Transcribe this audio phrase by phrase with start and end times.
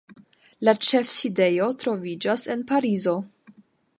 [0.67, 3.17] La ĉefsidejo troviĝas en Parizo.